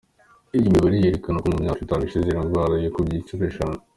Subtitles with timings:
[0.57, 3.77] Iyi mibare yerekana ko mu myaka itanu ishize, iyi ndwara yikubye inshuro eshanu.